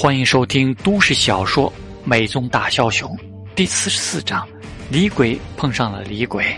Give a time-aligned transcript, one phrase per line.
[0.00, 1.68] 欢迎收听都市小说
[2.04, 3.10] 《美宗大枭雄》
[3.56, 4.48] 第四十四章：
[4.92, 6.56] 李鬼碰上了李鬼。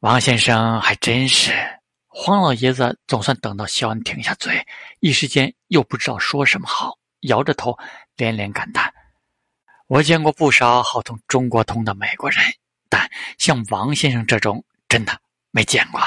[0.00, 1.50] 王先生还真是，
[2.06, 4.62] 黄老爷子总算等到肖恩停下嘴，
[5.00, 7.74] 一时间又不知道说什么好，摇着头
[8.14, 8.92] 连连感叹
[9.88, 12.38] ：“我见过不少好通中国通的美国人。”
[12.88, 15.20] 但像王先生这种，真的
[15.50, 16.00] 没见过。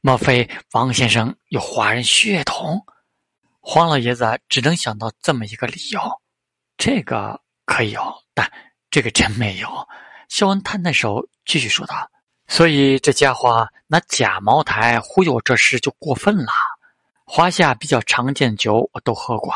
[0.00, 2.84] 莫非王先生有华人血统？
[3.60, 6.00] 黄老爷子只能想到这么一个理由。
[6.76, 8.50] 这个可以有，但
[8.90, 9.88] 这个真没有。
[10.28, 12.10] 肖恩摊摊手，继续说道
[12.48, 16.52] ：“所以这家伙拿假茅台忽悠这事就过分了。
[17.24, 19.54] 华夏比较常见酒我都喝过，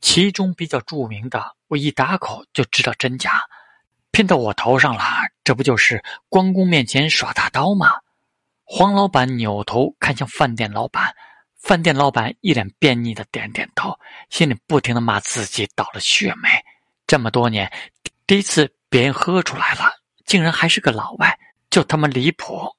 [0.00, 3.44] 其中比较著名的，我一打口就知道真假。”
[4.16, 5.04] 骗到我头上了，
[5.44, 8.00] 这不就是关公面前耍大刀吗？
[8.64, 11.14] 黄老板扭头看向饭店老板，
[11.60, 13.94] 饭店老板一脸便秘的点点头，
[14.30, 16.48] 心里不停的骂自己倒了血霉。
[17.06, 17.70] 这么多年，
[18.26, 19.92] 第一次别人喝出来了，
[20.24, 22.74] 竟然还是个老外，就他妈离谱！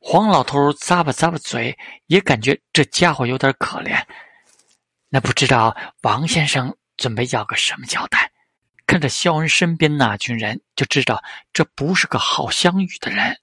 [0.00, 1.74] 黄老头咂巴咂巴嘴，
[2.08, 4.04] 也感觉这家伙有点可怜。
[5.08, 8.30] 那不知道王先生准备要个什么交代？
[8.86, 13.40] 看着肖恩身边那群人，就知道这不是个好相遇的人。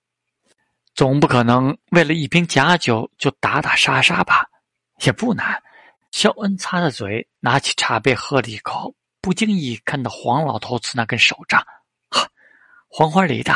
[0.93, 4.45] 总不可能为了一瓶假酒就打打杀杀吧？
[5.03, 5.61] 也不难。
[6.11, 11.65] 肖恩擦着嘴，拿起茶杯喝了一口，不经意看到黄老头子那根手杖，
[12.09, 12.27] 哈，
[12.89, 13.53] 黄花梨的，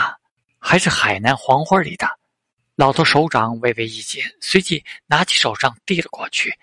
[0.58, 2.08] 还是海南黄花梨的。
[2.76, 6.58] 老头手掌微微一紧，随即拿起手杖递了过去。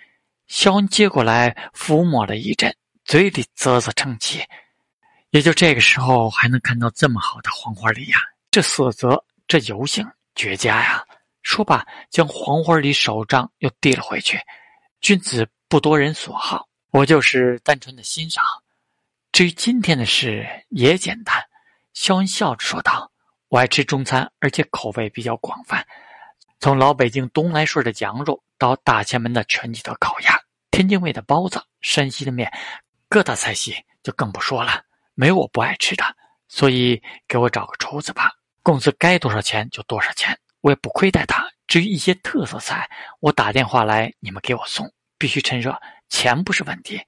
[0.47, 4.43] 肖恩接过来，抚摸了一阵，嘴里啧啧称奇。
[5.33, 8.19] 也就这个时候还能看到这么好的黄花梨呀，
[8.51, 11.03] 这色泽，这油性，绝佳呀！
[11.41, 14.39] 说罢，将黄花梨手杖又递了回去。
[15.01, 18.45] 君子不多人所好，我就是单纯的欣赏。
[19.33, 21.35] 至于今天的事，也简单。
[21.95, 23.11] 肖恩笑着说道
[23.49, 25.83] ：“我爱吃中餐，而且口味比较广泛，
[26.61, 30.39] 从老北京东来顺的羊肉，到大前门的全聚德烤鸭，
[30.71, 32.53] 天津卫的包子，山西的面，
[33.09, 34.85] 各大菜系就更不说了。”
[35.23, 36.05] 没我不爱吃的，
[36.49, 38.33] 所以给我找个厨子吧。
[38.61, 41.49] 工资该多少钱就多少钱，我也不亏待他。
[41.69, 42.91] 至于一些特色菜，
[43.21, 47.01] 我打电话来，你们给我送，必须趁热，钱不是问题。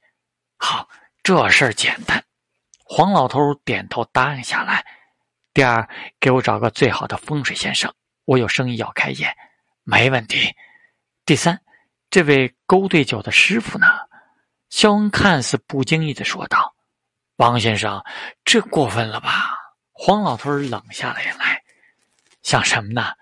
[0.58, 0.88] 好，
[1.24, 2.24] 这事儿简单。
[2.84, 4.86] 黄老头点头答应下来。
[5.52, 5.88] 第二，
[6.20, 7.92] 给我找个最好的风水先生，
[8.26, 9.28] 我有生意要开业，
[9.82, 10.54] 没问题。
[11.26, 11.60] 第三，
[12.10, 13.88] 这位勾兑酒的师傅呢？
[14.70, 16.73] 肖恩看似不经意的说道。
[17.36, 18.00] 王先生，
[18.44, 19.56] 这过分了吧？
[19.90, 21.60] 黄老头冷下了眼来，
[22.42, 23.12] 想什么呢？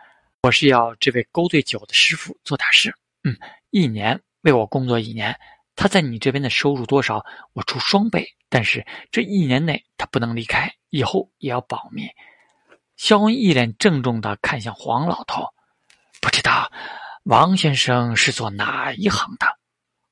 [0.42, 2.94] 我是要这位勾兑酒的师傅做点事。
[3.24, 3.34] 嗯，
[3.70, 5.38] 一年为我工作一年，
[5.76, 7.24] 他在你这边的收入多少，
[7.54, 8.26] 我出双倍。
[8.50, 12.06] 但是这一年内他不能离开，以后也要保密。
[12.96, 15.46] 肖恩一脸郑重的看向黄老头，
[16.20, 16.70] 不知道
[17.22, 19.46] 王先生是做哪一行的？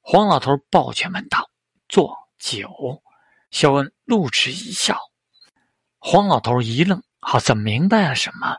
[0.00, 1.50] 黄老头抱拳问道
[1.87, 3.03] ：“做酒。”
[3.50, 4.99] 肖恩露齿一笑，
[5.99, 8.56] 黄老头一愣，好像明白了什么，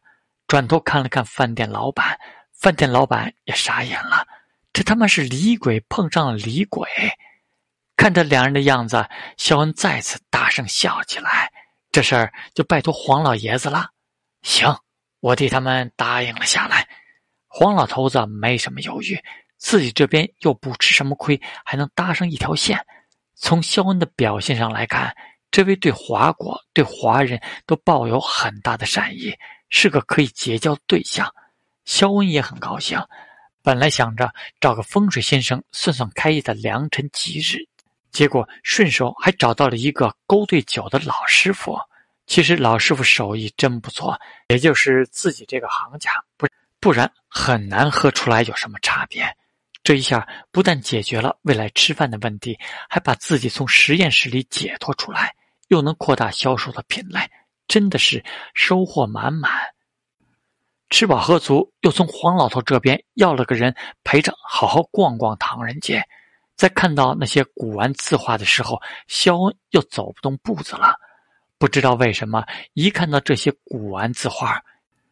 [0.48, 2.20] 转头看了看饭店老板，
[2.54, 4.28] 饭店老板也傻眼了，
[4.74, 6.88] 这他妈是李鬼碰上了李鬼！
[7.96, 9.08] 看着两人的样子，
[9.38, 11.52] 肖恩再次大声笑起来。
[11.92, 13.92] 这事儿就拜托黄老爷子了。
[14.42, 14.76] 行，
[15.20, 16.88] 我替他们答应了下来。
[17.48, 19.22] 黄老头子没什么犹豫，
[19.58, 22.84] 自己这边又不吃什么亏，还能搭上一条线。
[23.36, 25.16] 从肖恩的表现上来看，
[25.50, 29.34] 这位对华国、对华人都抱有很大的善意，
[29.70, 31.34] 是个可以结交对象。
[31.86, 33.00] 肖恩也很高兴，
[33.62, 37.68] 本来想着找个风水先生算算开业的良辰吉日，
[38.12, 41.78] 结果顺手还找到了一个勾兑酒的老师傅。
[42.28, 44.18] 其实老师傅手艺真不错，
[44.48, 46.48] 也就是自己这个行家，不
[46.80, 49.26] 不然很难喝出来有什么差别。
[49.84, 52.58] 这一下不但解决了未来吃饭的问题，
[52.88, 55.36] 还把自己从实验室里解脱出来，
[55.70, 57.20] 又能扩大销售的品类，
[57.68, 58.24] 真的是
[58.54, 59.52] 收获满满。
[60.92, 66.04] 吃饱喝足，又从黄老头这边要了个人陪着，好好逛逛唐人街。
[66.56, 70.94] 在看到那些古玩字画的时候，肖恩又走不动步子了。
[71.58, 74.62] 不知道为什么，一看到这些古玩字画。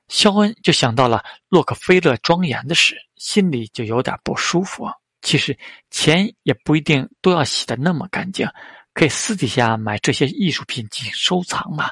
[0.10, 4.90] 肖恩就想到了洛克菲勒庄园的事，心里就有点不舒服。
[5.22, 5.58] 其实
[5.92, 8.48] 钱也不一定都要洗得那么干净，
[8.94, 11.90] 可以私底下买这些艺术品进行收藏嘛。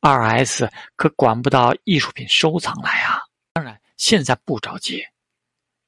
[0.00, 3.20] 二 S 可管不到艺术品收藏来啊！
[3.52, 5.04] 当然现在不着急。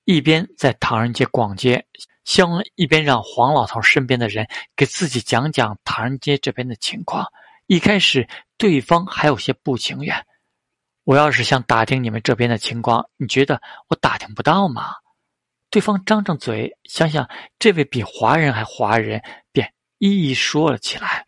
[0.05, 1.85] 一边在唐人街逛街，
[2.25, 4.47] 肖恩一边让黄老头身边的人
[4.77, 7.27] 给自己讲讲唐人街这边的情况。
[7.67, 10.25] 一开始，对方还有些不情愿。
[11.05, 14.95] 我要是想打听你们这边的情况，你觉得我打听不到吗？
[15.71, 17.29] 对方张张嘴，想想
[17.59, 19.21] 这位比华人还华人，
[19.53, 21.27] 便一一说了起来。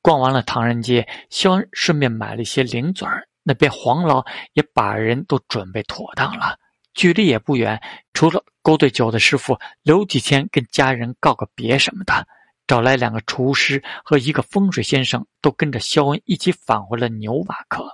[0.00, 3.28] 逛完了唐人街，肖恩顺便买了一些零嘴儿。
[3.42, 6.58] 那边黄老也把人都准备妥当了。
[6.94, 7.78] 距离也不远，
[8.14, 12.26] 除了勾兑酒的师傅留几天跟家人告个别什么的，
[12.66, 17.86] 找来两个厨师和一个风水先生，都跟着肖恩一起返回了纽瓦克。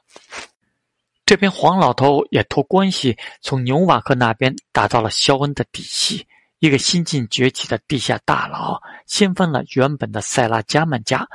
[1.24, 6.26] 这边黄老头也托关系从纽瓦克那边打到了肖恩的底细，
[6.58, 11.26] 一个新晋崛起的地下大佬，掀翻了原本的塞拉加曼家，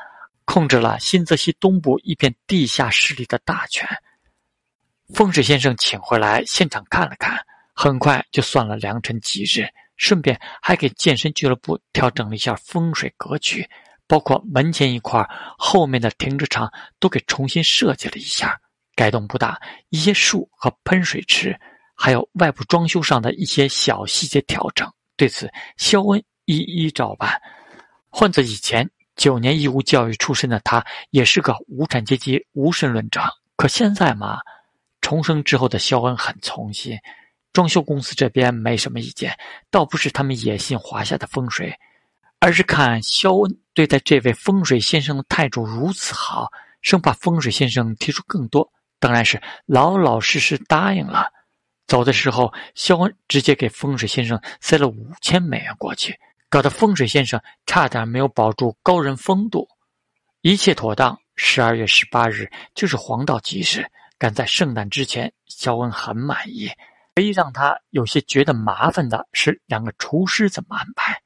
[0.45, 3.87] 控制了新泽西东部一片地下势力的大权。
[5.13, 7.39] 风水先生请回来现场看了看。
[7.79, 9.67] 很快就算了良辰吉日，
[9.97, 13.69] 顺便还给健身俱乐部调整了一下风水格局，
[14.07, 15.23] 包括门前一块、
[15.59, 18.59] 后面的停车场都给重新设计了一下，
[18.97, 21.55] 改动不大，一些树和喷水池，
[21.93, 24.91] 还有外部装修上的一些小细节调整。
[25.15, 25.47] 对此，
[25.77, 27.39] 肖恩一一照办。
[28.09, 33.21] 换做以前九年义务教育出身的他，也是个无产阶级无神论者。
[33.55, 34.39] 可现在嘛，
[34.99, 36.97] 重生之后的肖恩很从心。
[37.53, 39.37] 装修公司这边没什么意见，
[39.69, 41.73] 倒不是他们野心华夏的风水，
[42.39, 46.51] 而是看肖恩对待这位风水先生的态度如此好，
[46.81, 51.31] 生怕风水先生提出更多，当然是老老实实答应了。
[51.87, 59.67] 走的时候，肖恩直接给风水先生塞了五千美元过去，搞得风水先生差点没有保住高人风度。
[60.41, 66.69] 一切妥当，十二月十八日就是黄道吉时，赶在圣诞之前，肖恩很满意。
[67.15, 71.19] 唯一让他有些觉得麻烦的是两个厨师怎么安排。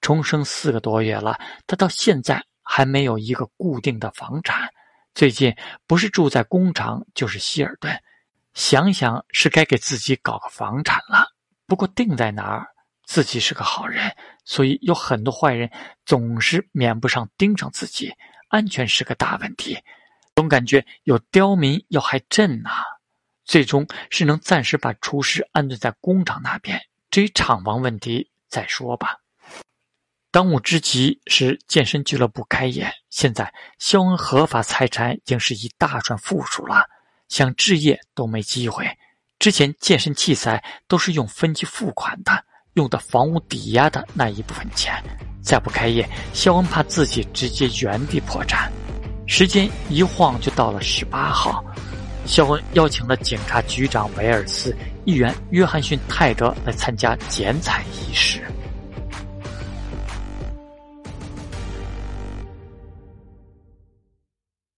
[0.00, 4.68] 重生四个多月了，他到现在还没有一个固定的房产。
[5.16, 8.02] 最近不是住在工厂，就是希尔顿。
[8.52, 11.32] 想想是该给自己搞个房产了。
[11.66, 12.66] 不过定在哪儿？
[13.02, 14.14] 自己是个好人，
[14.44, 15.70] 所以有很多坏人
[16.04, 18.12] 总是免不上盯上自己。
[18.48, 19.78] 安全是个大问题，
[20.34, 22.70] 总感觉有刁民要害朕呐。
[23.42, 26.78] 最终是能暂时把厨师安顿在工厂那边，
[27.10, 29.16] 至于厂房问题再说吧。
[30.36, 32.86] 当务之急是健身俱乐部开业。
[33.08, 36.84] 现在肖恩合法财产已经是一大串负数了，
[37.26, 38.86] 想置业都没机会。
[39.38, 42.44] 之前健身器材都是用分期付款的，
[42.74, 45.02] 用的房屋抵押的那一部分钱。
[45.40, 48.70] 再不开业，肖恩怕自己直接原地破产。
[49.26, 51.64] 时间一晃就到了十八号。
[52.26, 58.42] 肖恩邀请了警察局长维尔斯、议员约翰逊·泰德来参加剪彩仪式。